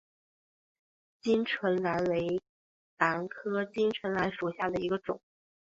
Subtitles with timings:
[1.21, 2.41] 巾唇兰为
[2.97, 5.21] 兰科巾唇兰属下的一个种。